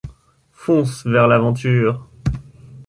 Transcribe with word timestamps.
fonce 0.51 1.05
vers 1.05 1.27
l’aventure. 1.27 2.09